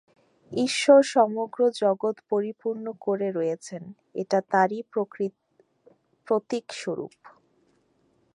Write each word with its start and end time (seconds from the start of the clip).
ঈশ্বর 0.51 1.01
সমগ্র 1.07 1.59
জগৎ 1.81 2.15
পরিপূর্ণ 2.29 2.85
করে 3.01 3.27
রয়েছেন, 3.31 3.83
এটা 4.15 4.39
তাঁরই 4.49 4.81
প্রতীক-স্বরূপ। 6.27 7.13